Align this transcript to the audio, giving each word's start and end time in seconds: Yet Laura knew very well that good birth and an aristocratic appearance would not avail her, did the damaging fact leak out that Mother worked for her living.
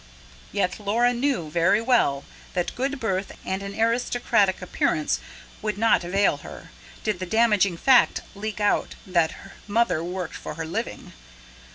Yet 0.51 0.79
Laura 0.79 1.13
knew 1.13 1.51
very 1.51 1.79
well 1.79 2.23
that 2.55 2.73
good 2.73 2.99
birth 2.99 3.33
and 3.45 3.61
an 3.61 3.79
aristocratic 3.79 4.59
appearance 4.59 5.19
would 5.61 5.77
not 5.77 6.03
avail 6.03 6.37
her, 6.37 6.71
did 7.03 7.19
the 7.19 7.27
damaging 7.27 7.77
fact 7.77 8.21
leak 8.33 8.59
out 8.59 8.95
that 9.05 9.35
Mother 9.67 10.03
worked 10.03 10.35
for 10.35 10.55
her 10.55 10.65
living. 10.65 11.13